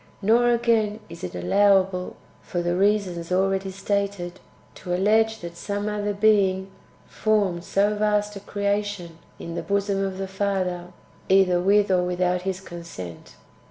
Nor, 0.19 0.49
again, 0.49 0.99
is 1.09 1.23
it 1.23 1.35
allowable, 1.35 2.15
for 2.41 2.63
the 2.63 2.71
reasons^ 2.71 3.31
already 3.31 3.69
stated, 3.69 4.39
to 4.73 4.95
allege 4.95 5.41
that 5.41 5.55
some 5.55 5.87
other 5.87 6.11
being 6.15 6.71
formed 7.05 7.63
so 7.63 7.93
vast 7.93 8.35
a 8.35 8.39
creation 8.39 9.19
in 9.37 9.53
the 9.53 9.61
bosom 9.61 10.03
of 10.03 10.17
the 10.17 10.27
Father, 10.27 10.85
either 11.29 11.59
with 11.61 11.91
or 11.91 12.01
without 12.01 12.41
His 12.41 12.59
consent. 12.61 13.35